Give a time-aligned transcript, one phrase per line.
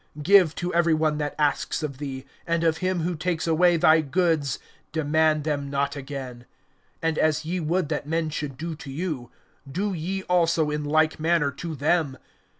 [0.17, 4.01] (30)Give to every one that asks of thee; and of him who takes away thy
[4.01, 4.57] goods
[4.91, 6.45] demand them not again.
[7.03, 9.29] (31)And as ye would that men should do to you,
[9.71, 12.17] do ye also in like manner to them.